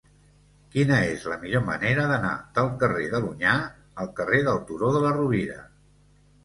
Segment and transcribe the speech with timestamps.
[0.75, 3.55] Quina és la millor manera d'anar del carrer de l'Onyar
[4.05, 5.63] al carrer del Turó de la Rovira?